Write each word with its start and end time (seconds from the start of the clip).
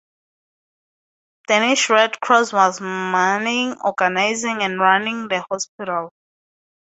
Danish 1.47 1.91
Red 1.91 2.19
Cross 2.19 2.53
was 2.53 2.81
manning, 2.81 3.75
organizing 3.83 4.63
and 4.63 4.79
running 4.79 5.27
the 5.27 5.45
hospital. 5.51 6.09